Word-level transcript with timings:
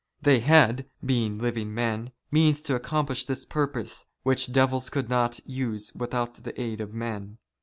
They 0.19 0.39
had, 0.39 0.87
being 1.05 1.37
living 1.37 1.75
men, 1.75 2.11
means 2.31 2.63
to 2.63 2.73
accomplish 2.73 3.27
this 3.27 3.45
purpose, 3.45 4.05
which 4.23 4.51
devils 4.51 4.89
could 4.89 5.09
not 5.09 5.39
use 5.47 5.93
without 5.93 6.43
the 6.43 6.59
aid 6.59 6.81
of 6.81 6.91
men. 6.95 7.37